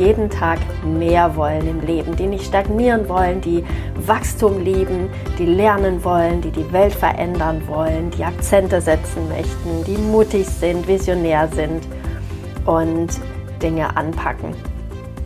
jeden 0.00 0.30
Tag 0.30 0.58
mehr 0.82 1.36
wollen 1.36 1.68
im 1.68 1.80
Leben, 1.80 2.16
die 2.16 2.26
nicht 2.26 2.46
stagnieren 2.46 3.08
wollen, 3.08 3.40
die 3.42 3.62
Wachstum 4.06 4.64
lieben, 4.64 5.10
die 5.38 5.44
lernen 5.44 6.02
wollen, 6.02 6.40
die 6.40 6.50
die 6.50 6.72
Welt 6.72 6.94
verändern 6.94 7.62
wollen, 7.68 8.10
die 8.10 8.24
Akzente 8.24 8.80
setzen 8.80 9.28
möchten, 9.28 9.84
die 9.86 9.98
mutig 9.98 10.48
sind, 10.48 10.88
visionär 10.88 11.46
sind 11.48 11.86
und 12.64 13.08
Dinge 13.62 13.94
anpacken. 13.94 14.54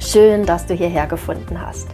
Schön, 0.00 0.44
dass 0.44 0.66
du 0.66 0.74
hierher 0.74 1.06
gefunden 1.06 1.58
hast. 1.64 1.88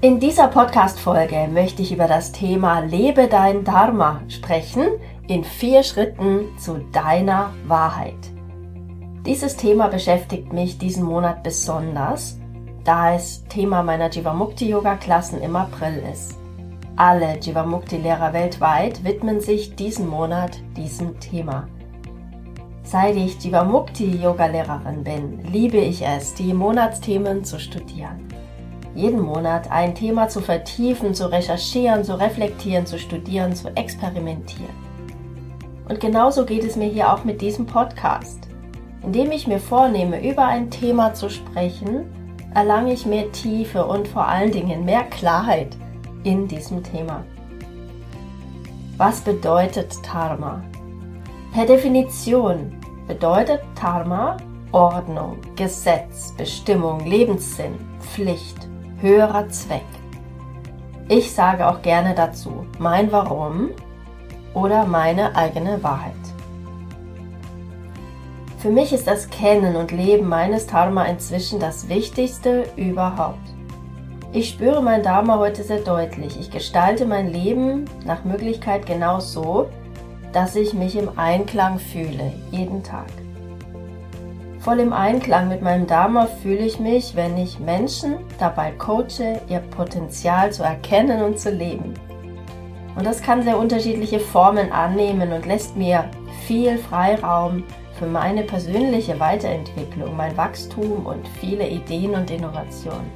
In 0.00 0.20
dieser 0.20 0.48
Podcast-Folge 0.48 1.48
möchte 1.50 1.80
ich 1.80 1.92
über 1.92 2.06
das 2.06 2.32
Thema 2.32 2.80
Lebe 2.80 3.28
dein 3.28 3.64
Dharma 3.64 4.20
sprechen 4.28 4.88
in 5.28 5.42
vier 5.44 5.82
Schritten 5.84 6.46
zu 6.58 6.80
deiner 6.92 7.50
Wahrheit. 7.66 8.35
Dieses 9.26 9.56
Thema 9.56 9.88
beschäftigt 9.88 10.52
mich 10.52 10.78
diesen 10.78 11.02
Monat 11.02 11.42
besonders, 11.42 12.38
da 12.84 13.12
es 13.12 13.42
Thema 13.48 13.82
meiner 13.82 14.08
Jivamukti 14.08 14.68
Yoga 14.68 14.94
Klassen 14.94 15.42
im 15.42 15.56
April 15.56 16.00
ist. 16.12 16.38
Alle 16.94 17.36
Jivamukti 17.40 17.96
Lehrer 17.96 18.32
weltweit 18.32 19.02
widmen 19.02 19.40
sich 19.40 19.74
diesen 19.74 20.08
Monat 20.08 20.60
diesem 20.76 21.18
Thema. 21.18 21.66
Seit 22.84 23.16
ich 23.16 23.42
Jivamukti 23.42 24.16
Yoga 24.22 24.46
Lehrerin 24.46 25.02
bin, 25.02 25.40
liebe 25.50 25.78
ich 25.78 26.06
es, 26.06 26.32
die 26.34 26.54
Monatsthemen 26.54 27.42
zu 27.42 27.58
studieren. 27.58 28.28
Jeden 28.94 29.20
Monat 29.20 29.72
ein 29.72 29.96
Thema 29.96 30.28
zu 30.28 30.40
vertiefen, 30.40 31.14
zu 31.14 31.32
recherchieren, 31.32 32.04
zu 32.04 32.14
reflektieren, 32.14 32.86
zu 32.86 32.96
studieren, 32.96 33.56
zu 33.56 33.76
experimentieren. 33.76 34.86
Und 35.88 35.98
genauso 35.98 36.46
geht 36.46 36.62
es 36.62 36.76
mir 36.76 36.88
hier 36.88 37.12
auch 37.12 37.24
mit 37.24 37.40
diesem 37.40 37.66
Podcast. 37.66 38.45
Indem 39.06 39.30
ich 39.30 39.46
mir 39.46 39.60
vornehme, 39.60 40.28
über 40.28 40.46
ein 40.46 40.68
Thema 40.68 41.14
zu 41.14 41.30
sprechen, 41.30 42.06
erlange 42.52 42.92
ich 42.92 43.06
mehr 43.06 43.30
Tiefe 43.30 43.86
und 43.86 44.08
vor 44.08 44.26
allen 44.26 44.50
Dingen 44.50 44.84
mehr 44.84 45.04
Klarheit 45.04 45.76
in 46.24 46.48
diesem 46.48 46.82
Thema. 46.82 47.24
Was 48.96 49.20
bedeutet 49.20 49.94
Dharma? 50.04 50.60
Per 51.54 51.66
Definition 51.66 52.72
bedeutet 53.06 53.60
Dharma 53.80 54.38
Ordnung, 54.72 55.38
Gesetz, 55.54 56.32
Bestimmung, 56.36 57.06
Lebenssinn, 57.06 57.74
Pflicht, 58.00 58.68
höherer 59.00 59.48
Zweck. 59.50 59.86
Ich 61.08 61.32
sage 61.32 61.68
auch 61.68 61.80
gerne 61.80 62.12
dazu 62.12 62.66
mein 62.80 63.12
Warum 63.12 63.70
oder 64.52 64.84
meine 64.84 65.36
eigene 65.36 65.80
Wahrheit. 65.84 66.14
Für 68.66 68.72
mich 68.72 68.92
ist 68.92 69.06
das 69.06 69.30
Kennen 69.30 69.76
und 69.76 69.92
Leben 69.92 70.28
meines 70.28 70.66
Dharma 70.66 71.04
inzwischen 71.04 71.60
das 71.60 71.88
Wichtigste 71.88 72.64
überhaupt. 72.74 73.38
Ich 74.32 74.48
spüre 74.48 74.82
mein 74.82 75.04
Dharma 75.04 75.38
heute 75.38 75.62
sehr 75.62 75.78
deutlich. 75.78 76.36
Ich 76.40 76.50
gestalte 76.50 77.06
mein 77.06 77.32
Leben 77.32 77.84
nach 78.04 78.24
Möglichkeit 78.24 78.84
genau 78.84 79.20
so, 79.20 79.68
dass 80.32 80.56
ich 80.56 80.74
mich 80.74 80.96
im 80.96 81.16
Einklang 81.16 81.78
fühle, 81.78 82.32
jeden 82.50 82.82
Tag. 82.82 83.06
Voll 84.58 84.80
im 84.80 84.92
Einklang 84.92 85.48
mit 85.48 85.62
meinem 85.62 85.86
Dharma 85.86 86.26
fühle 86.26 86.66
ich 86.66 86.80
mich, 86.80 87.14
wenn 87.14 87.38
ich 87.38 87.60
Menschen 87.60 88.16
dabei 88.40 88.72
coache, 88.72 89.40
ihr 89.48 89.60
Potenzial 89.60 90.52
zu 90.52 90.64
erkennen 90.64 91.22
und 91.22 91.38
zu 91.38 91.52
leben. 91.52 91.94
Und 92.96 93.06
das 93.06 93.22
kann 93.22 93.44
sehr 93.44 93.60
unterschiedliche 93.60 94.18
Formen 94.18 94.72
annehmen 94.72 95.30
und 95.30 95.46
lässt 95.46 95.76
mir 95.76 96.10
viel 96.48 96.78
Freiraum 96.78 97.62
für 97.98 98.06
meine 98.06 98.42
persönliche 98.42 99.18
Weiterentwicklung, 99.18 100.16
mein 100.16 100.36
Wachstum 100.36 101.06
und 101.06 101.26
viele 101.40 101.68
Ideen 101.68 102.14
und 102.14 102.30
Innovationen. 102.30 103.10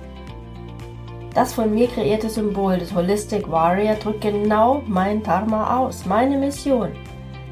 Das 1.35 1.53
von 1.53 1.73
mir 1.73 1.87
kreierte 1.87 2.29
Symbol 2.29 2.79
des 2.79 2.95
Holistic 2.95 3.49
Warrior 3.51 3.95
drückt 3.95 4.23
genau 4.23 4.83
mein 4.87 5.23
Dharma 5.23 5.79
aus, 5.79 6.05
meine 6.05 6.37
Mission, 6.37 6.91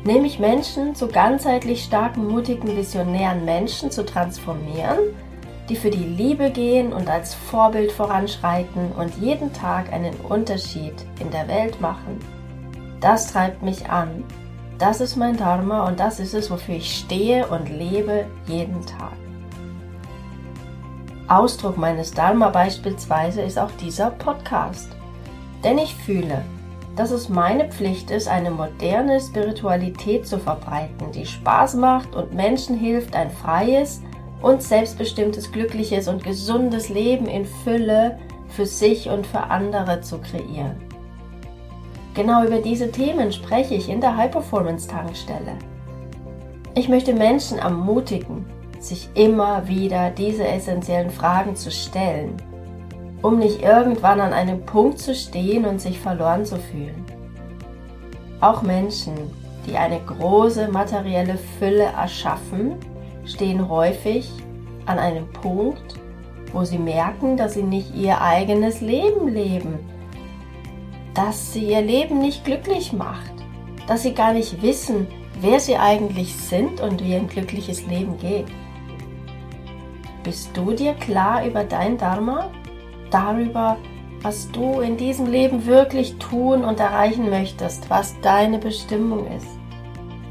nämlich 0.05 0.39
Menschen 0.41 0.95
zu 0.95 1.07
ganzheitlich 1.07 1.85
starken, 1.85 2.27
mutigen, 2.27 2.77
visionären 2.77 3.45
Menschen 3.45 3.91
zu 3.91 4.05
transformieren, 4.05 4.99
die 5.69 5.77
für 5.77 5.91
die 5.91 6.05
Liebe 6.05 6.51
gehen 6.51 6.93
und 6.93 7.09
als 7.09 7.35
Vorbild 7.35 7.93
voranschreiten 7.93 8.91
und 8.99 9.15
jeden 9.21 9.53
Tag 9.53 9.93
einen 9.93 10.15
Unterschied 10.29 10.95
in 11.21 11.31
der 11.31 11.47
Welt 11.47 11.81
machen. 11.81 12.19
Das 13.01 13.33
treibt 13.33 13.63
mich 13.63 13.89
an 13.89 14.25
das 14.79 15.01
ist 15.01 15.17
mein 15.17 15.37
Dharma 15.37 15.87
und 15.87 15.99
das 15.99 16.21
ist 16.21 16.35
es, 16.35 16.51
wofür 16.51 16.77
ich 16.77 16.99
stehe 16.99 17.47
und 17.49 17.69
lebe 17.69 18.27
jeden 18.47 18.85
Tag. 18.87 19.13
Ausdruck 21.27 21.77
meines 21.77 22.13
Dharma 22.13 22.49
beispielsweise 22.49 23.43
ist 23.43 23.59
auch 23.59 23.71
dieser 23.73 24.11
Podcast. 24.11 24.89
Denn 25.63 25.77
ich 25.77 25.95
fühle, 25.95 26.43
dass 26.97 27.11
es 27.11 27.29
meine 27.29 27.69
Pflicht 27.69 28.11
ist, 28.11 28.29
eine 28.29 28.51
moderne 28.51 29.21
Spiritualität 29.21 30.27
zu 30.27 30.39
verbreiten, 30.39 31.13
die 31.13 31.27
Spaß 31.27 31.75
macht 31.75 32.15
und 32.15 32.33
Menschen 32.33 32.77
hilft, 32.79 33.15
ein 33.15 33.31
freies 33.31 34.01
und 34.41 34.63
selbstbestimmtes, 34.63 35.53
glückliches 35.53 36.09
und 36.09 36.25
gesundes 36.25 36.89
Leben 36.89 37.27
in 37.27 37.45
Fülle 37.45 38.19
für 38.49 38.67
sich 38.67 39.09
und 39.09 39.27
für 39.27 39.43
andere 39.51 40.01
zu 40.01 40.19
kreieren. 40.19 40.88
Genau 42.19 42.45
über 42.45 42.59
diese 42.59 42.91
Themen 42.91 43.31
spreche 43.31 43.77
ich 43.77 43.89
in 43.89 44.01
der 44.01 44.17
High 44.17 44.33
Performance 44.33 44.89
Tankstelle. 44.89 45.53
Ich 46.75 46.89
möchte 46.89 47.15
Menschen 47.15 47.59
ermutigen, 47.59 48.45
sich 48.81 49.09
immer 49.15 49.69
wieder 49.69 50.11
diese 50.11 50.45
essentiellen 50.45 51.11
Fragen 51.11 51.55
zu 51.55 51.71
stellen, 51.71 52.35
um 53.23 53.39
nicht 53.39 53.63
irgendwann 53.63 54.21
an 54.21 54.33
einem 54.33 54.67
Punkt 54.67 54.99
zu 54.99 55.15
stehen 55.15 55.65
und 55.65 55.81
sich 55.81 56.01
verloren 56.01 56.45
zu 56.45 56.57
fühlen. 56.57 57.05
Auch 58.41 58.63
Menschen, 58.63 59.15
die 59.69 59.77
eine 59.77 60.01
große 60.01 60.67
materielle 60.73 61.39
Fülle 61.61 61.93
erschaffen, 61.97 62.73
stehen 63.27 63.69
häufig 63.69 64.29
an 64.87 64.99
einem 64.99 65.31
Punkt, 65.31 65.95
wo 66.53 66.65
sie 66.65 66.79
merken, 66.79 67.37
dass 67.37 67.55
sie 67.55 67.63
nicht 67.63 67.95
ihr 67.95 68.21
eigenes 68.21 68.81
Leben 68.81 69.29
leben, 69.29 69.79
dass 71.19 71.53
sie 71.53 71.73
ihr 71.73 71.83
Leben 71.83 72.21
nicht 72.21 72.45
glücklich 72.45 72.93
macht, 72.93 73.33
dass 73.89 74.05
sie 74.05 74.15
gar 74.15 74.33
nicht 74.33 74.63
wissen, 74.63 75.09
wer 75.41 75.59
sie 75.59 75.77
eigentlich 75.77 76.33
sind 76.33 76.81
und 76.81 77.03
wie 77.03 77.17
ein 77.17 77.27
glückliches 77.27 77.85
Leben 77.89 78.17
geht. 78.19 78.47
Bist 80.23 80.57
du 80.57 80.71
dir 80.71 80.95
klar 80.95 81.45
über 81.45 81.65
dein 81.65 81.99
Dharma? 81.99 82.53
Darüber, 83.11 83.79
was 84.23 84.49
du 84.53 84.79
in 84.79 84.97
diesem 84.97 85.27
Leben 85.27 85.67
wirklich 85.67 86.19
tun 86.19 86.63
und 86.63 86.79
erreichen 86.79 87.31
möchtest, 87.31 87.91
was 87.91 88.15
deine 88.21 88.59
Bestimmung 88.59 89.27
ist? 89.37 89.59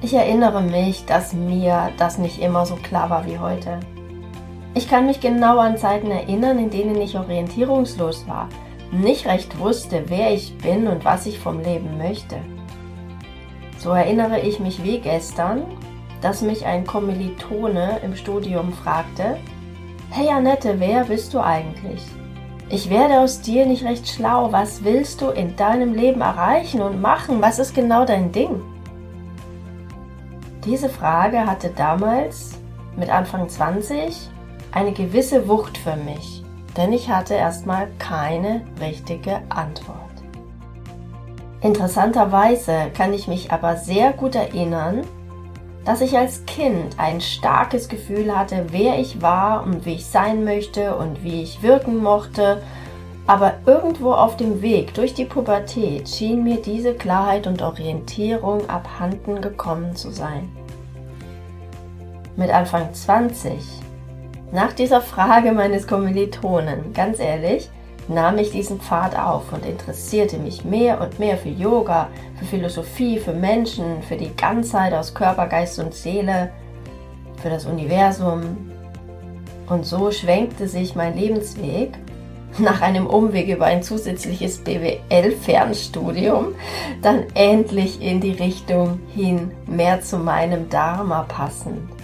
Ich 0.01 0.13
erinnere 0.13 0.61
mich, 0.61 1.05
dass 1.05 1.33
mir 1.33 1.91
das 1.97 2.17
nicht 2.17 2.39
immer 2.39 2.65
so 2.65 2.75
klar 2.75 3.09
war 3.09 3.25
wie 3.25 3.39
heute. 3.39 3.81
Ich 4.73 4.89
kann 4.89 5.05
mich 5.05 5.19
genau 5.19 5.57
an 5.57 5.77
Zeiten 5.77 6.11
erinnern, 6.11 6.57
in 6.59 6.69
denen 6.69 7.01
ich 7.01 7.17
orientierungslos 7.17 8.25
war, 8.25 8.47
nicht 8.91 9.25
recht 9.25 9.59
wusste, 9.59 10.03
wer 10.07 10.33
ich 10.33 10.57
bin 10.57 10.87
und 10.87 11.03
was 11.05 11.25
ich 11.25 11.39
vom 11.39 11.59
Leben 11.61 11.97
möchte. 11.97 12.37
So 13.77 13.91
erinnere 13.91 14.39
ich 14.39 14.59
mich 14.59 14.83
wie 14.83 14.99
gestern, 14.99 15.63
dass 16.21 16.41
mich 16.41 16.65
ein 16.65 16.85
Kommilitone 16.85 17.99
im 18.03 18.15
Studium 18.15 18.73
fragte, 18.73 19.37
Hey 20.09 20.29
Annette, 20.29 20.79
wer 20.79 21.03
bist 21.03 21.33
du 21.33 21.39
eigentlich? 21.39 22.01
Ich 22.69 22.89
werde 22.89 23.19
aus 23.19 23.41
dir 23.41 23.65
nicht 23.65 23.83
recht 23.83 24.07
schlau. 24.07 24.51
Was 24.51 24.83
willst 24.83 25.21
du 25.21 25.29
in 25.29 25.55
deinem 25.55 25.93
Leben 25.93 26.21
erreichen 26.21 26.81
und 26.81 27.01
machen? 27.01 27.41
Was 27.41 27.59
ist 27.59 27.75
genau 27.75 28.05
dein 28.05 28.31
Ding? 28.31 28.61
Diese 30.65 30.89
Frage 30.89 31.45
hatte 31.45 31.69
damals, 31.69 32.57
mit 32.97 33.09
Anfang 33.09 33.47
20, 33.47 34.29
eine 34.71 34.91
gewisse 34.91 35.47
Wucht 35.47 35.77
für 35.77 35.95
mich 35.95 36.43
denn 36.77 36.93
ich 36.93 37.09
hatte 37.09 37.33
erstmal 37.33 37.87
keine 37.99 38.61
richtige 38.79 39.41
Antwort. 39.49 39.97
Interessanterweise 41.61 42.91
kann 42.95 43.13
ich 43.13 43.27
mich 43.27 43.51
aber 43.51 43.77
sehr 43.77 44.13
gut 44.13 44.35
erinnern, 44.35 45.01
dass 45.85 46.01
ich 46.01 46.17
als 46.17 46.45
Kind 46.45 46.99
ein 46.99 47.19
starkes 47.19 47.89
Gefühl 47.89 48.37
hatte, 48.37 48.67
wer 48.71 48.99
ich 48.99 49.21
war 49.21 49.63
und 49.63 49.85
wie 49.85 49.95
ich 49.95 50.05
sein 50.05 50.43
möchte 50.43 50.95
und 50.95 51.23
wie 51.23 51.41
ich 51.41 51.63
wirken 51.63 52.03
mochte 52.03 52.61
Aber 53.25 53.55
irgendwo 53.65 54.13
auf 54.13 54.37
dem 54.37 54.61
Weg 54.61 54.93
durch 54.93 55.13
die 55.13 55.25
Pubertät 55.25 56.07
schien 56.07 56.43
mir 56.43 56.61
diese 56.61 56.93
Klarheit 56.93 57.47
und 57.47 57.61
Orientierung 57.61 58.69
abhanden 58.69 59.41
gekommen 59.41 59.95
zu 59.95 60.11
sein. 60.11 60.49
Mit 62.37 62.49
Anfang 62.49 62.93
20, 62.93 63.57
nach 64.51 64.71
dieser 64.73 65.01
Frage 65.01 65.51
meines 65.51 65.87
Kommilitonen, 65.87 66.93
ganz 66.93 67.19
ehrlich, 67.19 67.69
nahm 68.07 68.37
ich 68.37 68.51
diesen 68.51 68.79
Pfad 68.79 69.17
auf 69.17 69.51
und 69.51 69.65
interessierte 69.65 70.37
mich 70.37 70.63
mehr 70.63 71.01
und 71.01 71.19
mehr 71.19 71.37
für 71.37 71.49
Yoga, 71.49 72.07
für 72.39 72.45
Philosophie, 72.45 73.19
für 73.19 73.33
Menschen, 73.33 74.01
für 74.03 74.15
die 74.15 74.33
Ganzheit 74.35 74.93
aus 74.93 75.13
Körper, 75.13 75.47
Geist 75.47 75.79
und 75.79 75.93
Seele, 75.93 76.51
für 77.41 77.49
das 77.49 77.65
Universum. 77.65 78.71
Und 79.67 79.85
so 79.85 80.11
schwenkte 80.11 80.69
sich 80.69 80.95
mein 80.95 81.17
Lebensweg 81.17 81.97
nach 82.57 82.81
einem 82.81 83.05
Umweg 83.05 83.49
über 83.49 83.65
ein 83.65 83.83
zusätzliches 83.83 84.59
BWL-Fernstudium 84.59 86.55
dann 87.01 87.25
endlich 87.33 88.01
in 88.01 88.21
die 88.21 88.31
Richtung 88.31 89.01
hin, 89.13 89.51
mehr 89.67 90.01
zu 90.01 90.17
meinem 90.17 90.69
Dharma 90.69 91.23
passend. 91.23 91.96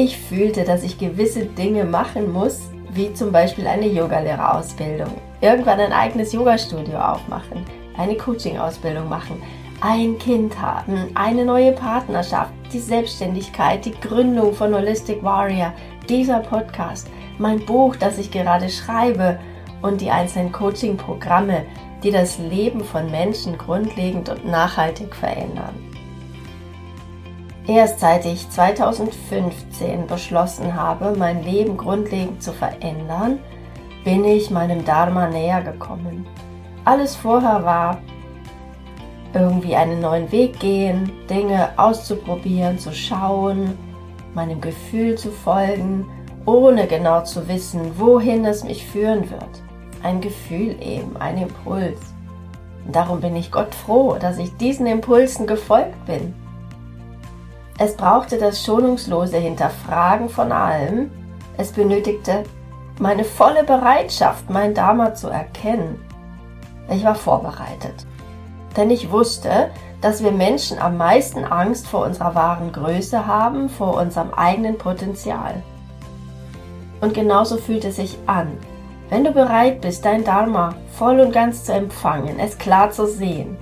Ich 0.00 0.16
fühlte, 0.16 0.62
dass 0.62 0.84
ich 0.84 0.96
gewisse 0.96 1.44
Dinge 1.44 1.84
machen 1.84 2.32
muss, 2.32 2.70
wie 2.92 3.12
zum 3.14 3.32
Beispiel 3.32 3.66
eine 3.66 3.88
Yogalehrerausbildung, 3.88 5.10
irgendwann 5.40 5.80
ein 5.80 5.92
eigenes 5.92 6.32
Yogastudio 6.32 7.00
aufmachen, 7.00 7.64
eine 7.96 8.14
Coaching-Ausbildung 8.14 9.08
machen, 9.08 9.42
ein 9.80 10.16
Kind 10.18 10.56
haben, 10.62 11.08
eine 11.14 11.44
neue 11.44 11.72
Partnerschaft, 11.72 12.52
die 12.72 12.78
Selbstständigkeit, 12.78 13.84
die 13.84 14.00
Gründung 14.00 14.54
von 14.54 14.72
Holistic 14.72 15.20
Warrior, 15.24 15.72
dieser 16.08 16.38
Podcast, 16.38 17.08
mein 17.38 17.66
Buch, 17.66 17.96
das 17.96 18.18
ich 18.18 18.30
gerade 18.30 18.68
schreibe 18.68 19.40
und 19.82 20.00
die 20.00 20.12
einzelnen 20.12 20.52
Coaching-Programme, 20.52 21.64
die 22.04 22.12
das 22.12 22.38
Leben 22.38 22.84
von 22.84 23.10
Menschen 23.10 23.58
grundlegend 23.58 24.28
und 24.28 24.46
nachhaltig 24.46 25.16
verändern. 25.16 25.87
Erst 27.68 28.00
seit 28.00 28.24
ich 28.24 28.48
2015 28.48 30.06
beschlossen 30.06 30.74
habe, 30.74 31.14
mein 31.18 31.44
Leben 31.44 31.76
grundlegend 31.76 32.42
zu 32.42 32.54
verändern, 32.54 33.40
bin 34.04 34.24
ich 34.24 34.50
meinem 34.50 34.86
Dharma 34.86 35.28
näher 35.28 35.60
gekommen. 35.60 36.26
Alles 36.86 37.14
vorher 37.14 37.62
war 37.66 37.98
irgendwie 39.34 39.76
einen 39.76 40.00
neuen 40.00 40.32
Weg 40.32 40.58
gehen, 40.58 41.12
Dinge 41.28 41.68
auszuprobieren, 41.76 42.78
zu 42.78 42.90
schauen, 42.94 43.76
meinem 44.32 44.62
Gefühl 44.62 45.16
zu 45.18 45.30
folgen, 45.30 46.06
ohne 46.46 46.86
genau 46.86 47.22
zu 47.24 47.48
wissen, 47.48 47.98
wohin 47.98 48.46
es 48.46 48.64
mich 48.64 48.86
führen 48.86 49.30
wird. 49.30 49.62
Ein 50.02 50.22
Gefühl 50.22 50.74
eben, 50.80 51.18
ein 51.18 51.36
Impuls. 51.36 52.00
Und 52.86 52.96
darum 52.96 53.20
bin 53.20 53.36
ich 53.36 53.52
Gott 53.52 53.74
froh, 53.74 54.16
dass 54.18 54.38
ich 54.38 54.56
diesen 54.56 54.86
Impulsen 54.86 55.46
gefolgt 55.46 56.06
bin. 56.06 56.32
Es 57.80 57.94
brauchte 57.94 58.38
das 58.38 58.64
schonungslose 58.64 59.36
Hinterfragen 59.36 60.28
von 60.28 60.50
allem. 60.50 61.12
Es 61.56 61.70
benötigte 61.70 62.42
meine 62.98 63.22
volle 63.22 63.62
Bereitschaft, 63.62 64.50
mein 64.50 64.74
Dharma 64.74 65.14
zu 65.14 65.28
erkennen. 65.28 66.04
Ich 66.90 67.04
war 67.04 67.14
vorbereitet. 67.14 68.04
Denn 68.76 68.90
ich 68.90 69.12
wusste, 69.12 69.70
dass 70.00 70.24
wir 70.24 70.32
Menschen 70.32 70.80
am 70.80 70.96
meisten 70.96 71.44
Angst 71.44 71.86
vor 71.86 72.04
unserer 72.04 72.34
wahren 72.34 72.72
Größe 72.72 73.28
haben, 73.28 73.68
vor 73.68 73.96
unserem 73.96 74.34
eigenen 74.34 74.76
Potenzial. 74.76 75.62
Und 77.00 77.14
genauso 77.14 77.58
fühlt 77.58 77.84
es 77.84 77.96
sich 77.96 78.18
an, 78.26 78.58
wenn 79.08 79.22
du 79.22 79.30
bereit 79.30 79.80
bist, 79.82 80.04
dein 80.04 80.24
Dharma 80.24 80.74
voll 80.92 81.20
und 81.20 81.32
ganz 81.32 81.62
zu 81.64 81.72
empfangen, 81.72 82.40
es 82.40 82.58
klar 82.58 82.90
zu 82.90 83.06
sehen 83.06 83.56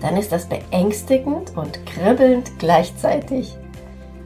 dann 0.00 0.16
ist 0.16 0.32
das 0.32 0.46
beängstigend 0.46 1.56
und 1.56 1.84
kribbelnd 1.86 2.58
gleichzeitig. 2.58 3.56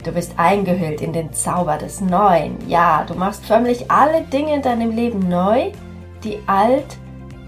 Du 0.05 0.13
bist 0.13 0.33
eingehüllt 0.37 1.01
in 1.01 1.13
den 1.13 1.33
Zauber 1.33 1.79
des 1.79 2.01
Neuen. 2.01 2.57
Ja, 2.69 3.05
du 3.07 3.15
machst 3.15 3.47
förmlich 3.47 3.91
alle 3.91 4.23
Dinge 4.23 4.57
in 4.57 4.63
deinem 4.63 4.91
Leben 4.91 5.29
neu, 5.29 5.71
die 6.25 6.39
alt 6.47 6.97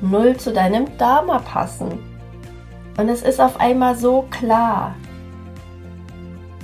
null 0.00 0.36
zu 0.36 0.52
deinem 0.52 0.96
Dharma 0.98 1.40
passen. 1.40 1.98
Und 2.96 3.08
es 3.08 3.22
ist 3.22 3.40
auf 3.40 3.58
einmal 3.58 3.96
so 3.96 4.24
klar. 4.30 4.94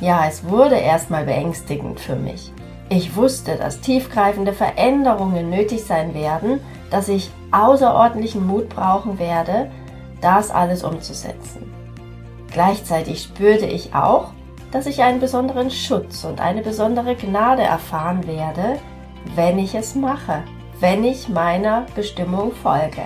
Ja, 0.01 0.27
es 0.29 0.45
wurde 0.45 0.77
erstmal 0.77 1.25
beängstigend 1.25 1.99
für 1.99 2.17
mich. 2.17 2.53
Ich 2.89 3.17
wusste, 3.17 3.57
dass 3.57 3.81
tiefgreifende 3.81 4.53
Veränderungen 4.53 5.51
nötig 5.51 5.85
sein 5.85 6.15
werden, 6.15 6.61
dass 6.91 7.09
ich 7.09 7.31
außerordentlichen 7.53 8.47
Mut 8.47 8.69
brauchen 8.69 9.19
werde, 9.19 9.71
das 10.21 10.51
alles 10.51 10.83
umzusetzen. 10.85 11.73
Gleichzeitig 12.53 13.23
spürte 13.23 13.67
ich 13.67 13.95
auch, 13.95 14.33
dass 14.73 14.87
ich 14.87 15.03
einen 15.03 15.21
besonderen 15.21 15.71
Schutz 15.71 16.25
und 16.25 16.41
eine 16.41 16.63
besondere 16.63 17.15
Gnade 17.17 17.63
erfahren 17.63 18.27
werde, 18.27 18.79
wenn 19.35 19.59
ich 19.59 19.75
es 19.75 19.95
mache, 19.95 20.43
wenn 20.79 21.05
ich 21.05 21.29
meiner 21.29 21.87
Bestimmung 21.95 22.53
folge. 22.53 23.03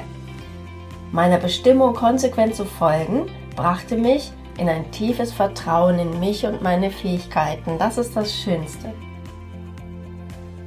Meiner 1.12 1.38
Bestimmung 1.38 1.94
konsequent 1.94 2.54
zu 2.54 2.64
folgen, 2.64 3.26
brachte 3.56 3.96
mich 3.96 4.32
in 4.58 4.68
ein 4.68 4.90
tiefes 4.90 5.32
Vertrauen 5.32 5.98
in 5.98 6.20
mich 6.20 6.46
und 6.46 6.62
meine 6.62 6.90
Fähigkeiten. 6.90 7.78
Das 7.78 7.98
ist 7.98 8.16
das 8.16 8.32
Schönste. 8.32 8.92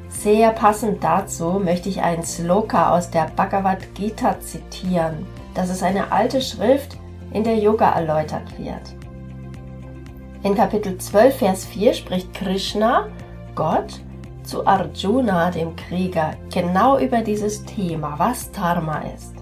Sehr 0.09 0.51
passend 0.51 1.03
dazu 1.03 1.61
möchte 1.63 1.89
ich 1.89 2.01
einen 2.01 2.23
Sloka 2.23 2.95
aus 2.95 3.11
der 3.11 3.29
Bhagavad 3.35 3.93
Gita 3.93 4.39
zitieren. 4.39 5.25
Das 5.57 5.71
ist 5.71 5.81
eine 5.81 6.11
alte 6.11 6.39
Schrift, 6.39 6.99
in 7.33 7.43
der 7.43 7.57
Yoga 7.57 7.89
erläutert 7.89 8.59
wird. 8.59 8.93
In 10.43 10.53
Kapitel 10.53 10.99
12, 10.99 11.35
Vers 11.35 11.65
4 11.65 11.95
spricht 11.95 12.31
Krishna, 12.35 13.07
Gott, 13.55 13.99
zu 14.43 14.67
Arjuna, 14.67 15.49
dem 15.49 15.75
Krieger, 15.75 16.35
genau 16.53 16.99
über 16.99 17.21
dieses 17.21 17.65
Thema, 17.65 18.13
was 18.17 18.51
Dharma 18.51 19.01
ist. 19.15 19.33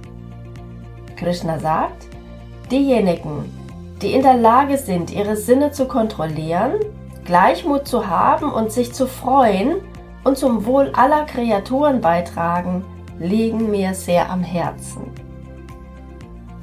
Krishna 1.18 1.60
sagt, 1.60 2.08
diejenigen, 2.72 3.52
die 4.02 4.14
in 4.14 4.22
der 4.22 4.38
Lage 4.38 4.78
sind, 4.78 5.12
ihre 5.12 5.36
Sinne 5.36 5.72
zu 5.72 5.86
kontrollieren, 5.86 6.76
Gleichmut 7.26 7.90
zu 7.90 8.08
haben 8.08 8.54
und 8.54 8.72
sich 8.72 8.94
zu 8.94 9.06
freuen 9.06 9.82
und 10.24 10.38
zum 10.38 10.66
Wohl 10.66 10.94
aller 10.94 11.26
Kreaturen 11.26 12.00
beitragen, 12.00 12.86
liegen 13.20 13.70
mir 13.70 13.94
sehr 13.94 14.30
am 14.30 14.44
Herzen. 14.44 15.12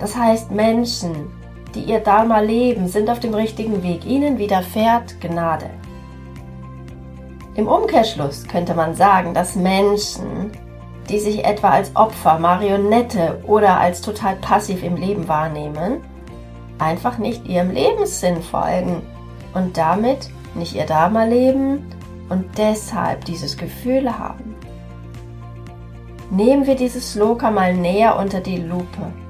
Das 0.03 0.17
heißt, 0.17 0.51
Menschen, 0.51 1.31
die 1.77 1.83
ihr 1.85 2.01
Dharma 2.01 2.41
leben, 2.41 2.89
sind 2.89 3.09
auf 3.09 3.21
dem 3.21 3.35
richtigen 3.35 3.85
Weg. 3.85 4.05
Ihnen 4.05 4.37
widerfährt 4.37 5.21
Gnade. 5.21 5.71
Im 7.55 7.69
Umkehrschluss 7.69 8.49
könnte 8.49 8.75
man 8.75 8.97
sagen, 8.97 9.33
dass 9.33 9.55
Menschen, 9.55 10.51
die 11.09 11.21
sich 11.21 11.45
etwa 11.45 11.71
als 11.71 11.95
Opfer, 11.95 12.41
Marionette 12.41 13.41
oder 13.47 13.79
als 13.79 14.01
total 14.01 14.35
passiv 14.37 14.83
im 14.83 14.97
Leben 14.97 15.29
wahrnehmen, 15.29 16.01
einfach 16.81 17.19
nicht 17.19 17.47
ihrem 17.47 17.71
Lebenssinn 17.71 18.43
folgen 18.43 19.03
und 19.55 19.77
damit 19.77 20.31
nicht 20.57 20.75
ihr 20.75 20.87
Dharma 20.87 21.23
leben 21.23 21.87
und 22.29 22.47
deshalb 22.59 23.25
dieses 23.25 23.57
Gefühl 23.57 24.19
haben. 24.19 24.57
Nehmen 26.33 26.67
wir 26.67 26.75
dieses 26.75 27.13
Sloka 27.13 27.53
mal 27.53 27.73
näher 27.73 28.19
unter 28.19 28.41
die 28.41 28.57
Lupe. 28.57 29.22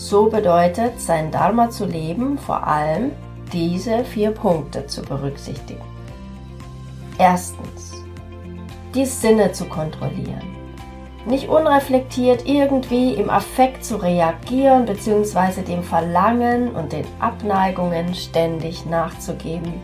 So 0.00 0.30
bedeutet 0.30 0.98
sein 0.98 1.30
Dharma 1.30 1.68
zu 1.68 1.84
leben 1.84 2.38
vor 2.38 2.66
allem 2.66 3.12
diese 3.52 4.02
vier 4.02 4.30
Punkte 4.30 4.86
zu 4.86 5.02
berücksichtigen. 5.02 5.84
Erstens, 7.18 8.02
die 8.94 9.04
Sinne 9.04 9.52
zu 9.52 9.66
kontrollieren. 9.66 10.56
Nicht 11.26 11.50
unreflektiert 11.50 12.46
irgendwie 12.46 13.12
im 13.12 13.28
Affekt 13.28 13.84
zu 13.84 13.96
reagieren 13.96 14.86
bzw. 14.86 15.60
dem 15.68 15.82
Verlangen 15.82 16.70
und 16.70 16.92
den 16.92 17.04
Abneigungen 17.18 18.14
ständig 18.14 18.86
nachzugeben. 18.86 19.74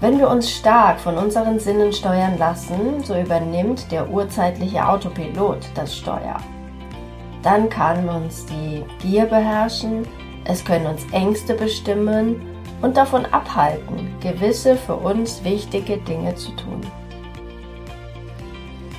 Wenn 0.00 0.18
wir 0.18 0.28
uns 0.28 0.50
stark 0.50 1.00
von 1.00 1.16
unseren 1.16 1.58
Sinnen 1.58 1.94
steuern 1.94 2.36
lassen, 2.36 3.02
so 3.02 3.18
übernimmt 3.18 3.90
der 3.90 4.10
urzeitliche 4.10 4.86
Autopilot 4.86 5.60
das 5.74 5.96
Steuer. 5.96 6.36
Dann 7.42 7.68
kann 7.68 8.08
uns 8.08 8.46
die 8.46 8.84
Gier 9.00 9.26
beherrschen, 9.26 10.06
es 10.44 10.64
können 10.64 10.86
uns 10.86 11.02
Ängste 11.12 11.54
bestimmen 11.54 12.40
und 12.82 12.96
davon 12.96 13.24
abhalten, 13.26 14.12
gewisse 14.20 14.76
für 14.76 14.96
uns 14.96 15.42
wichtige 15.44 15.98
Dinge 15.98 16.34
zu 16.34 16.50
tun. 16.52 16.80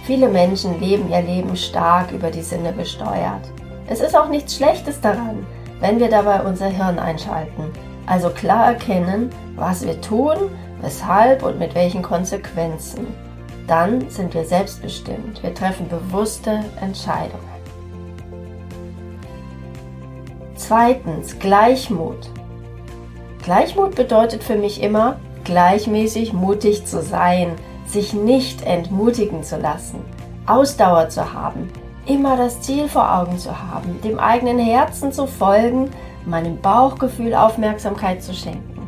Viele 0.06 0.28
Menschen 0.28 0.80
leben 0.82 1.10
ihr 1.10 1.22
Leben 1.22 1.56
stark 1.56 2.12
über 2.12 2.30
die 2.30 2.42
Sinne 2.42 2.74
besteuert. 2.74 3.50
Es 3.88 4.02
ist 4.02 4.18
auch 4.18 4.28
nichts 4.28 4.56
Schlechtes 4.56 5.00
daran, 5.00 5.46
wenn 5.80 6.00
wir 6.00 6.10
dabei 6.10 6.42
unser 6.42 6.68
Hirn 6.68 7.00
einschalten, 7.00 7.72
also 8.06 8.30
klar 8.30 8.68
erkennen, 8.68 9.30
was 9.56 9.86
wir 9.86 10.00
tun, 10.02 10.36
weshalb 10.82 11.44
und 11.44 11.60
mit 11.60 11.76
welchen 11.76 12.02
Konsequenzen. 12.02 13.08
Dann 13.68 14.10
sind 14.10 14.34
wir 14.34 14.44
selbstbestimmt. 14.44 15.42
Wir 15.42 15.54
treffen 15.54 15.88
bewusste 15.88 16.60
Entscheidungen. 16.82 17.53
Zweitens, 20.66 21.40
Gleichmut. 21.40 22.30
Gleichmut 23.44 23.96
bedeutet 23.96 24.46
für 24.46 24.56
mich 24.56 24.82
immer, 24.82 25.18
gleichmäßig 25.44 26.32
mutig 26.32 26.86
zu 26.86 27.02
sein, 27.02 27.56
sich 27.86 28.14
nicht 28.14 28.62
entmutigen 28.62 29.44
zu 29.44 29.58
lassen, 29.58 30.00
Ausdauer 30.46 31.10
zu 31.10 31.34
haben, 31.34 31.70
immer 32.06 32.38
das 32.38 32.62
Ziel 32.62 32.88
vor 32.88 33.14
Augen 33.14 33.38
zu 33.40 33.52
haben, 33.62 34.00
dem 34.06 34.20
eigenen 34.20 34.58
Herzen 34.58 35.12
zu 35.12 35.28
folgen, 35.28 35.92
meinem 36.26 36.58
Bauchgefühl 36.62 37.36
Aufmerksamkeit 37.36 38.24
zu 38.24 38.34
schenken. 38.34 38.88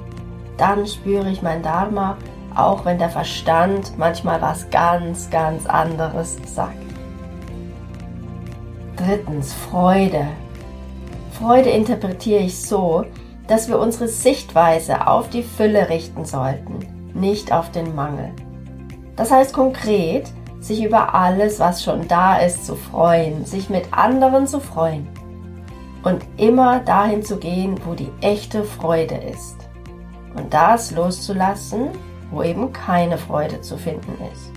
Dann 0.56 0.88
spüre 0.88 1.30
ich 1.30 1.42
mein 1.42 1.62
Dharma, 1.62 2.16
auch 2.56 2.86
wenn 2.86 3.00
der 3.00 3.10
Verstand 3.10 3.98
manchmal 3.98 4.42
was 4.42 4.70
ganz, 4.70 5.30
ganz 5.30 5.66
anderes 5.66 6.38
sagt. 6.46 6.78
Drittens, 8.96 9.52
Freude. 9.52 10.26
Freude 11.40 11.70
interpretiere 11.70 12.40
ich 12.40 12.62
so, 12.62 13.06
dass 13.48 13.68
wir 13.68 13.78
unsere 13.78 14.08
Sichtweise 14.08 15.08
auf 15.08 15.30
die 15.30 15.44
Fülle 15.44 15.90
richten 15.90 16.24
sollten, 16.24 16.80
nicht 17.14 17.52
auf 17.52 17.72
den 17.72 17.94
Mangel. 17.94 18.32
Das 19.16 19.32
heißt 19.32 19.54
konkret, 19.54 20.30
sich 20.60 20.84
über 20.84 21.14
alles, 21.14 21.60
was 21.60 21.84
schon 21.84 22.08
da 22.08 22.38
ist, 22.38 22.66
zu 22.66 22.76
freuen, 22.76 23.46
sich 23.46 23.70
mit 23.70 23.86
anderen 23.92 24.48
zu 24.48 24.60
freuen 24.60 25.08
und 26.04 26.24
immer 26.38 26.80
dahin 26.80 27.22
zu 27.22 27.38
gehen, 27.38 27.80
wo 27.86 27.94
die 27.94 28.12
echte 28.22 28.64
Freude 28.64 29.16
ist 29.16 29.58
und 30.36 30.54
das 30.54 30.92
loszulassen, 30.92 31.90
wo 32.32 32.44
eben 32.44 32.72
keine 32.72 33.18
Freude 33.18 33.62
zu 33.62 33.78
finden 33.78 34.14
ist. 34.34 34.52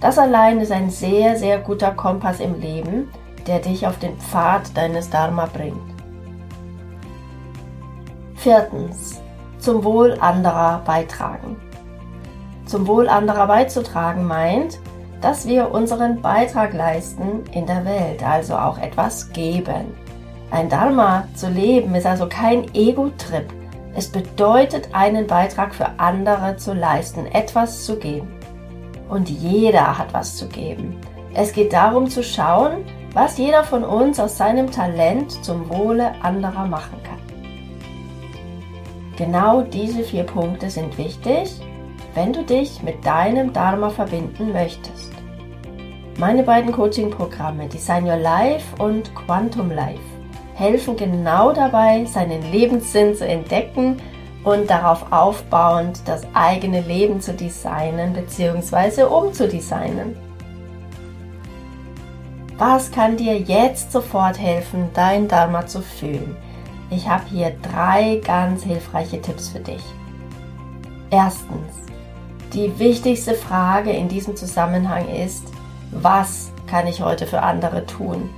Das 0.00 0.18
allein 0.18 0.60
ist 0.60 0.72
ein 0.72 0.90
sehr, 0.90 1.36
sehr 1.36 1.58
guter 1.58 1.90
Kompass 1.90 2.40
im 2.40 2.58
Leben, 2.58 3.08
der 3.46 3.58
dich 3.58 3.86
auf 3.86 3.98
den 3.98 4.16
Pfad 4.16 4.76
deines 4.76 5.10
Dharma 5.10 5.46
bringt. 5.46 5.89
Viertens, 8.40 9.20
zum 9.58 9.84
Wohl 9.84 10.16
anderer 10.18 10.80
beitragen. 10.86 11.60
Zum 12.64 12.86
Wohl 12.86 13.06
anderer 13.06 13.46
beizutragen 13.46 14.26
meint, 14.26 14.78
dass 15.20 15.46
wir 15.46 15.72
unseren 15.72 16.22
Beitrag 16.22 16.72
leisten 16.72 17.44
in 17.52 17.66
der 17.66 17.84
Welt, 17.84 18.26
also 18.26 18.56
auch 18.56 18.78
etwas 18.78 19.30
geben. 19.34 19.94
Ein 20.50 20.70
Dharma 20.70 21.24
zu 21.34 21.50
leben 21.50 21.94
ist 21.94 22.06
also 22.06 22.30
kein 22.30 22.74
Ego-Trip. 22.74 23.44
Es 23.94 24.08
bedeutet, 24.08 24.88
einen 24.94 25.26
Beitrag 25.26 25.74
für 25.74 25.90
andere 25.98 26.56
zu 26.56 26.72
leisten, 26.72 27.26
etwas 27.26 27.84
zu 27.84 27.98
geben. 27.98 28.32
Und 29.10 29.28
jeder 29.28 29.98
hat 29.98 30.14
was 30.14 30.36
zu 30.36 30.48
geben. 30.48 30.98
Es 31.34 31.52
geht 31.52 31.74
darum 31.74 32.08
zu 32.08 32.24
schauen, 32.24 32.86
was 33.12 33.36
jeder 33.36 33.64
von 33.64 33.84
uns 33.84 34.18
aus 34.18 34.38
seinem 34.38 34.70
Talent 34.70 35.44
zum 35.44 35.68
Wohle 35.68 36.12
anderer 36.22 36.64
machen. 36.66 36.99
Genau 39.20 39.60
diese 39.60 40.02
vier 40.02 40.22
Punkte 40.22 40.70
sind 40.70 40.96
wichtig, 40.96 41.50
wenn 42.14 42.32
du 42.32 42.42
dich 42.42 42.82
mit 42.82 43.04
deinem 43.04 43.52
Dharma 43.52 43.90
verbinden 43.90 44.50
möchtest. 44.54 45.12
Meine 46.18 46.42
beiden 46.42 46.72
Coaching-Programme 46.72 47.68
Design 47.68 48.06
Your 48.06 48.16
Life 48.16 48.82
und 48.82 49.14
Quantum 49.14 49.72
Life 49.72 50.00
helfen 50.54 50.96
genau 50.96 51.52
dabei, 51.52 52.06
seinen 52.06 52.50
Lebenssinn 52.50 53.14
zu 53.14 53.26
entdecken 53.26 53.98
und 54.42 54.70
darauf 54.70 55.12
aufbauend 55.12 56.00
das 56.06 56.22
eigene 56.32 56.80
Leben 56.80 57.20
zu 57.20 57.34
designen 57.34 58.14
bzw. 58.14 59.02
umzudesignen. 59.02 60.16
Was 62.56 62.90
kann 62.90 63.18
dir 63.18 63.38
jetzt 63.38 63.92
sofort 63.92 64.40
helfen, 64.40 64.88
dein 64.94 65.28
Dharma 65.28 65.66
zu 65.66 65.82
fühlen? 65.82 66.34
Ich 66.90 67.08
habe 67.08 67.22
hier 67.30 67.52
drei 67.62 68.20
ganz 68.24 68.64
hilfreiche 68.64 69.22
Tipps 69.22 69.48
für 69.48 69.60
dich. 69.60 69.82
Erstens, 71.10 71.76
die 72.52 72.76
wichtigste 72.80 73.34
Frage 73.34 73.90
in 73.90 74.08
diesem 74.08 74.34
Zusammenhang 74.34 75.08
ist, 75.08 75.44
was 75.92 76.50
kann 76.66 76.88
ich 76.88 77.00
heute 77.00 77.28
für 77.28 77.42
andere 77.42 77.86
tun? 77.86 78.28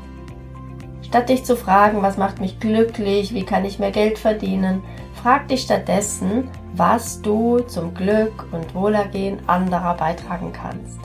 Statt 1.03 1.31
dich 1.31 1.45
zu 1.45 1.57
fragen, 1.57 2.03
was 2.03 2.19
macht 2.19 2.41
mich 2.41 2.61
glücklich, 2.61 3.33
wie 3.33 3.45
kann 3.45 3.65
ich 3.65 3.79
mehr 3.79 3.91
Geld 3.91 4.19
verdienen, 4.19 4.83
frag 5.23 5.49
dich 5.49 5.63
stattdessen, 5.63 6.51
was 6.75 7.23
du 7.23 7.61
zum 7.61 7.95
Glück 7.95 8.47
und 8.53 8.75
Wohlergehen 8.75 9.39
anderer 9.47 9.95
beitragen 9.95 10.53
kannst. 10.53 10.99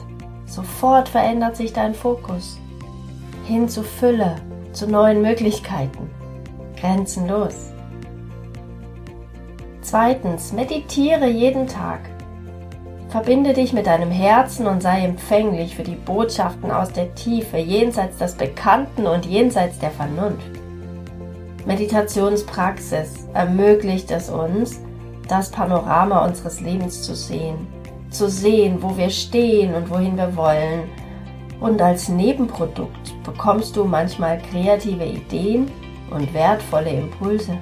Sofort 0.46 1.08
verändert 1.08 1.56
sich 1.56 1.72
dein 1.72 1.94
Fokus 1.94 2.58
hin 3.46 3.68
zu 3.68 3.82
Fülle, 3.82 4.36
zu 4.72 4.86
neuen 4.86 5.22
Möglichkeiten 5.22 6.10
grenzenlos. 6.80 7.72
Zweitens, 9.80 10.52
meditiere 10.52 11.28
jeden 11.28 11.66
Tag. 11.66 12.00
Verbinde 13.08 13.54
dich 13.54 13.72
mit 13.72 13.86
deinem 13.86 14.10
Herzen 14.10 14.66
und 14.66 14.82
sei 14.82 15.02
empfänglich 15.02 15.74
für 15.74 15.82
die 15.82 15.94
Botschaften 15.94 16.70
aus 16.70 16.92
der 16.92 17.14
Tiefe, 17.14 17.56
jenseits 17.56 18.18
des 18.18 18.34
Bekannten 18.34 19.06
und 19.06 19.24
jenseits 19.24 19.78
der 19.78 19.90
Vernunft. 19.90 20.50
Meditationspraxis 21.64 23.26
ermöglicht 23.32 24.10
es 24.10 24.28
uns, 24.28 24.80
das 25.26 25.50
Panorama 25.50 26.24
unseres 26.26 26.60
Lebens 26.60 27.02
zu 27.02 27.14
sehen, 27.14 27.66
zu 28.10 28.28
sehen, 28.28 28.82
wo 28.82 28.96
wir 28.96 29.10
stehen 29.10 29.74
und 29.74 29.88
wohin 29.90 30.16
wir 30.16 30.36
wollen. 30.36 30.82
Und 31.60 31.80
als 31.80 32.08
Nebenprodukt 32.08 33.14
bekommst 33.24 33.74
du 33.74 33.84
manchmal 33.84 34.40
kreative 34.50 35.04
Ideen 35.04 35.70
und 36.10 36.32
wertvolle 36.34 36.90
Impulse. 36.90 37.58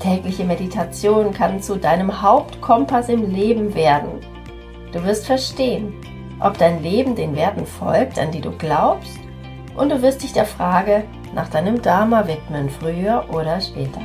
Tägliche 0.00 0.44
Meditation 0.44 1.32
kann 1.32 1.60
zu 1.60 1.76
deinem 1.76 2.22
Hauptkompass 2.22 3.08
im 3.08 3.30
Leben 3.30 3.74
werden. 3.74 4.20
Du 4.92 5.02
wirst 5.04 5.26
verstehen, 5.26 5.94
ob 6.40 6.58
dein 6.58 6.82
Leben 6.82 7.14
den 7.14 7.34
Werten 7.34 7.66
folgt, 7.66 8.18
an 8.18 8.30
die 8.30 8.40
du 8.40 8.50
glaubst, 8.50 9.18
und 9.76 9.90
du 9.90 10.00
wirst 10.02 10.22
dich 10.22 10.32
der 10.32 10.44
Frage 10.44 11.04
nach 11.34 11.48
deinem 11.48 11.82
Dharma 11.82 12.26
widmen, 12.26 12.70
früher 12.70 13.24
oder 13.32 13.60
später. 13.60 14.00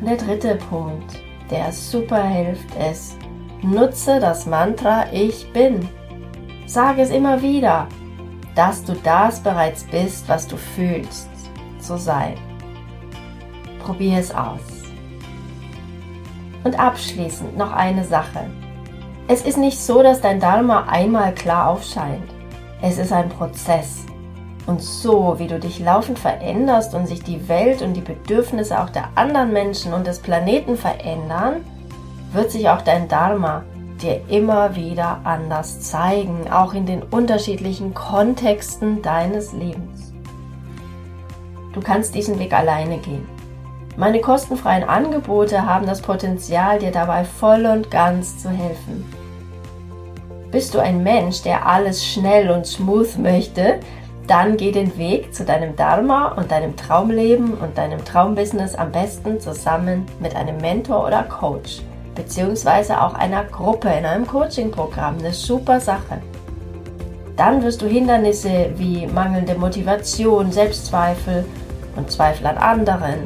Und 0.00 0.08
der 0.08 0.16
dritte 0.16 0.56
Punkt, 0.68 1.18
der 1.50 1.72
super 1.72 2.22
hilft, 2.22 2.68
ist, 2.90 3.16
nutze 3.62 4.20
das 4.20 4.46
Mantra 4.46 5.06
Ich 5.12 5.52
bin. 5.52 5.88
Sage 6.66 7.02
es 7.02 7.10
immer 7.10 7.42
wieder, 7.42 7.88
dass 8.54 8.84
du 8.84 8.94
das 9.02 9.40
bereits 9.40 9.84
bist, 9.84 10.28
was 10.28 10.46
du 10.46 10.56
fühlst 10.56 11.29
zu 11.80 11.98
sein. 11.98 12.34
Probier 13.84 14.18
es 14.18 14.34
aus. 14.34 14.60
Und 16.64 16.78
abschließend 16.78 17.56
noch 17.56 17.72
eine 17.72 18.04
Sache. 18.04 18.46
Es 19.28 19.42
ist 19.42 19.58
nicht 19.58 19.78
so, 19.78 20.02
dass 20.02 20.20
dein 20.20 20.40
Dharma 20.40 20.86
einmal 20.88 21.34
klar 21.34 21.68
aufscheint. 21.68 22.28
Es 22.82 22.98
ist 22.98 23.12
ein 23.12 23.28
Prozess. 23.28 24.04
Und 24.66 24.82
so, 24.82 25.38
wie 25.38 25.46
du 25.46 25.58
dich 25.58 25.80
laufend 25.80 26.18
veränderst 26.18 26.94
und 26.94 27.06
sich 27.06 27.22
die 27.22 27.48
Welt 27.48 27.82
und 27.82 27.94
die 27.94 28.00
Bedürfnisse 28.02 28.80
auch 28.80 28.90
der 28.90 29.08
anderen 29.14 29.52
Menschen 29.52 29.92
und 29.92 30.06
des 30.06 30.18
Planeten 30.18 30.76
verändern, 30.76 31.64
wird 32.32 32.50
sich 32.50 32.68
auch 32.68 32.82
dein 32.82 33.08
Dharma 33.08 33.64
dir 34.00 34.20
immer 34.28 34.76
wieder 34.76 35.20
anders 35.24 35.80
zeigen, 35.80 36.50
auch 36.50 36.74
in 36.74 36.86
den 36.86 37.02
unterschiedlichen 37.02 37.94
Kontexten 37.94 39.02
deines 39.02 39.52
Lebens. 39.52 40.09
Du 41.72 41.80
kannst 41.80 42.14
diesen 42.14 42.38
Weg 42.38 42.52
alleine 42.52 42.98
gehen. 42.98 43.26
Meine 43.96 44.20
kostenfreien 44.20 44.84
Angebote 44.84 45.66
haben 45.66 45.86
das 45.86 46.00
Potenzial, 46.00 46.78
dir 46.78 46.90
dabei 46.90 47.24
voll 47.24 47.66
und 47.66 47.90
ganz 47.90 48.42
zu 48.42 48.48
helfen. 48.48 49.04
Bist 50.50 50.74
du 50.74 50.80
ein 50.80 51.02
Mensch, 51.02 51.42
der 51.42 51.66
alles 51.66 52.04
schnell 52.04 52.50
und 52.50 52.66
smooth 52.66 53.18
möchte, 53.18 53.78
dann 54.26 54.56
geh 54.56 54.70
den 54.72 54.96
Weg 54.96 55.34
zu 55.34 55.44
deinem 55.44 55.76
Dharma 55.76 56.28
und 56.32 56.50
deinem 56.50 56.76
Traumleben 56.76 57.54
und 57.54 57.76
deinem 57.76 58.04
Traumbusiness 58.04 58.74
am 58.74 58.92
besten 58.92 59.40
zusammen 59.40 60.06
mit 60.20 60.36
einem 60.36 60.56
Mentor 60.58 61.06
oder 61.06 61.24
Coach, 61.24 61.82
beziehungsweise 62.14 63.00
auch 63.00 63.14
einer 63.14 63.44
Gruppe 63.44 63.88
in 63.88 64.06
einem 64.06 64.26
Coaching-Programm. 64.26 65.18
Eine 65.18 65.32
super 65.32 65.80
Sache. 65.80 66.20
Dann 67.40 67.62
wirst 67.62 67.80
du 67.80 67.86
Hindernisse 67.86 68.68
wie 68.76 69.06
mangelnde 69.06 69.54
Motivation, 69.54 70.52
Selbstzweifel 70.52 71.46
und 71.96 72.10
Zweifel 72.10 72.46
an 72.46 72.58
anderen, 72.58 73.20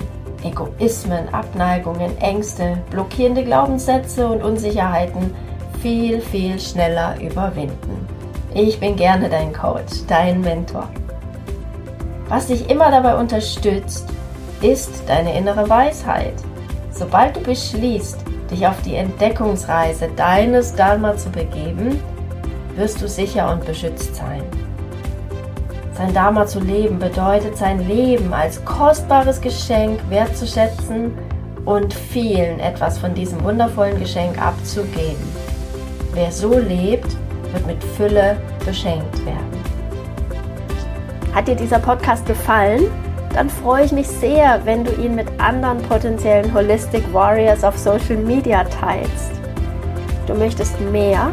Egoismen, 0.44 1.28
Abneigungen, 1.34 2.16
Ängste, 2.20 2.78
blockierende 2.90 3.42
Glaubenssätze 3.42 4.28
und 4.28 4.40
Unsicherheiten 4.44 5.34
viel, 5.82 6.20
viel 6.20 6.60
schneller 6.60 7.16
überwinden. 7.20 8.06
Ich 8.54 8.78
bin 8.78 8.94
gerne 8.94 9.28
dein 9.28 9.52
Coach, 9.52 10.06
dein 10.06 10.42
Mentor. 10.42 10.88
Was 12.28 12.46
dich 12.46 12.70
immer 12.70 12.92
dabei 12.92 13.16
unterstützt, 13.16 14.06
ist 14.62 15.02
deine 15.08 15.36
innere 15.36 15.68
Weisheit. 15.68 16.34
Sobald 16.92 17.34
du 17.34 17.40
beschließt, 17.40 18.18
dich 18.48 18.64
auf 18.64 18.80
die 18.82 18.94
Entdeckungsreise 18.94 20.08
deines 20.14 20.72
Dharma 20.72 21.16
zu 21.16 21.30
begeben, 21.30 22.00
wirst 22.76 23.00
du 23.00 23.08
sicher 23.08 23.52
und 23.52 23.64
beschützt 23.64 24.14
sein. 24.14 24.42
Sein 25.94 26.12
Dharma 26.12 26.46
zu 26.46 26.58
leben 26.58 26.98
bedeutet, 26.98 27.56
sein 27.56 27.86
Leben 27.86 28.32
als 28.32 28.64
kostbares 28.64 29.40
Geschenk 29.40 30.00
wertzuschätzen 30.10 31.12
und 31.64 31.94
vielen 31.94 32.58
etwas 32.58 32.98
von 32.98 33.14
diesem 33.14 33.42
wundervollen 33.44 33.98
Geschenk 34.00 34.40
abzugeben. 34.40 35.22
Wer 36.12 36.32
so 36.32 36.58
lebt, 36.58 37.16
wird 37.52 37.66
mit 37.66 37.82
Fülle 37.96 38.36
beschenkt 38.64 39.24
werden. 39.24 39.64
Hat 41.32 41.48
dir 41.48 41.56
dieser 41.56 41.78
Podcast 41.78 42.26
gefallen? 42.26 42.90
Dann 43.32 43.50
freue 43.50 43.84
ich 43.84 43.92
mich 43.92 44.06
sehr, 44.06 44.60
wenn 44.64 44.84
du 44.84 44.92
ihn 44.92 45.14
mit 45.14 45.26
anderen 45.38 45.78
potenziellen 45.82 46.54
Holistic 46.54 47.02
Warriors 47.12 47.64
auf 47.64 47.76
Social 47.76 48.16
Media 48.16 48.62
teilst. 48.64 49.32
Du 50.26 50.34
möchtest 50.34 50.80
mehr? 50.92 51.32